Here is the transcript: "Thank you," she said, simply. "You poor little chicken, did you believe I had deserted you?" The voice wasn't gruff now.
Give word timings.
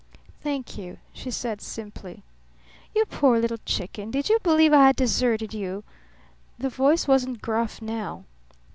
"Thank 0.41 0.79
you," 0.79 0.97
she 1.13 1.29
said, 1.29 1.61
simply. 1.61 2.23
"You 2.95 3.05
poor 3.05 3.37
little 3.37 3.59
chicken, 3.67 4.09
did 4.09 4.29
you 4.29 4.39
believe 4.41 4.73
I 4.73 4.87
had 4.87 4.95
deserted 4.95 5.53
you?" 5.53 5.83
The 6.57 6.69
voice 6.69 7.07
wasn't 7.07 7.43
gruff 7.43 7.83
now. 7.83 8.23